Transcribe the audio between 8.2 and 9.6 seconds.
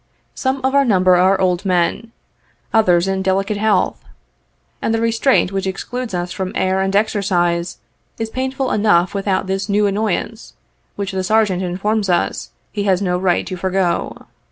painful enough without